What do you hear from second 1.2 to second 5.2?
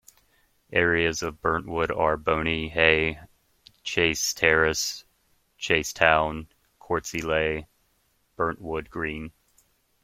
of Burntwood are Boney Hay, Chase Terrace,